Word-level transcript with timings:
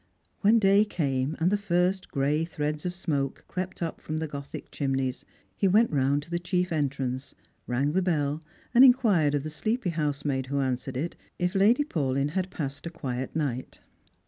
When 0.39 0.57
day 0.57 0.83
came, 0.83 1.37
and 1.39 1.51
the 1.51 1.57
first 1.57 2.09
gray 2.09 2.43
threads 2.43 2.87
of 2.87 2.93
smoke 2.95 3.45
crept 3.47 3.83
up 3.83 4.01
from 4.01 4.17
the 4.17 4.27
gothic 4.27 4.71
chimneys, 4.71 5.25
he 5.55 5.67
went 5.67 5.91
round 5.91 6.23
to 6.23 6.31
the 6.31 6.39
chief 6.39 6.71
entrance, 6.71 7.35
rang 7.67 7.91
the 7.91 8.01
bell, 8.01 8.41
and 8.73 8.83
inquired 8.83 9.35
of 9.35 9.43
the 9.43 9.49
sleepj"" 9.49 9.91
housemaid 9.91 10.47
who 10.47 10.59
answered 10.59 10.97
it 10.97 11.15
if 11.37 11.53
Lady 11.53 11.83
Paulyn 11.83 12.29
had 12.31 12.49
passed 12.49 12.87
a 12.87 12.89
quiet 12.89 13.35
night. 13.35 13.79